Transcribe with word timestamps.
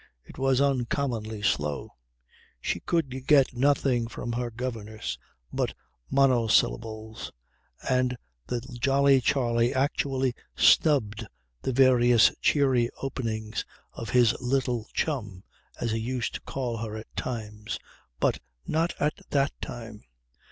It 0.25 0.39
was 0.39 0.59
uncommonly 0.59 1.43
slow. 1.43 1.91
She 2.59 2.79
could 2.79 3.27
get 3.27 3.53
nothing 3.53 4.07
from 4.07 4.31
her 4.33 4.49
governess 4.49 5.19
but 5.53 5.75
monosyllables, 6.09 7.31
and 7.87 8.17
the 8.47 8.61
jolly 8.81 9.21
Charley 9.21 9.75
actually 9.75 10.33
snubbed 10.55 11.27
the 11.61 11.71
various 11.71 12.31
cheery 12.41 12.89
openings 13.03 13.63
of 13.93 14.09
his 14.09 14.35
"little 14.41 14.87
chum" 14.95 15.43
as 15.79 15.91
he 15.91 15.99
used 15.99 16.33
to 16.33 16.41
call 16.41 16.77
her 16.77 16.97
at 16.97 17.15
times, 17.15 17.77
but 18.19 18.39
not 18.65 18.95
at 18.99 19.19
that 19.29 19.51
time. 19.61 20.03